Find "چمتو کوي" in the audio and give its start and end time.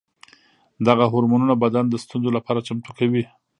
2.67-3.23